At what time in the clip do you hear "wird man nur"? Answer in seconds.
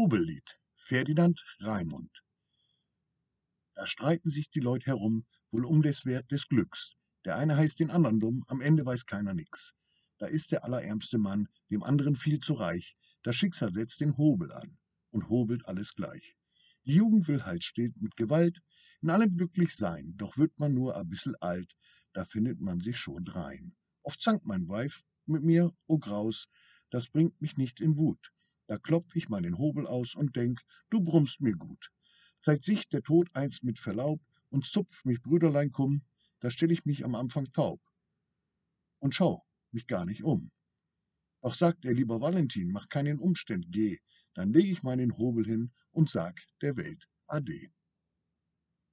20.38-20.94